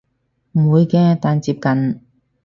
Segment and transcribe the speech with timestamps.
[0.53, 2.01] 唔會嘅但接近